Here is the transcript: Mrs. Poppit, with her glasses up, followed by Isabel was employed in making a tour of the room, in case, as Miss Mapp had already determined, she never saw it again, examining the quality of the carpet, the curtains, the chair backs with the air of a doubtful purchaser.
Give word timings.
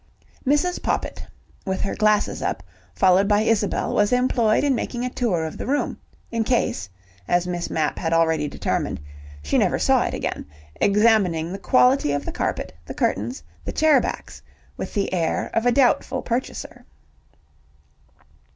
Mrs. 0.47 0.81
Poppit, 0.81 1.23
with 1.63 1.81
her 1.81 1.93
glasses 1.93 2.41
up, 2.41 2.63
followed 2.95 3.27
by 3.27 3.41
Isabel 3.41 3.93
was 3.93 4.11
employed 4.11 4.63
in 4.63 4.73
making 4.73 5.05
a 5.05 5.11
tour 5.11 5.45
of 5.45 5.59
the 5.59 5.67
room, 5.67 5.95
in 6.31 6.43
case, 6.43 6.89
as 7.27 7.45
Miss 7.45 7.69
Mapp 7.69 7.99
had 7.99 8.11
already 8.11 8.47
determined, 8.47 8.99
she 9.43 9.59
never 9.59 9.77
saw 9.77 10.01
it 10.05 10.15
again, 10.15 10.47
examining 10.77 11.51
the 11.51 11.59
quality 11.59 12.13
of 12.13 12.25
the 12.25 12.31
carpet, 12.31 12.73
the 12.87 12.95
curtains, 12.95 13.43
the 13.63 13.71
chair 13.71 14.01
backs 14.01 14.41
with 14.75 14.91
the 14.95 15.13
air 15.13 15.51
of 15.53 15.67
a 15.67 15.71
doubtful 15.71 16.23
purchaser. 16.23 16.83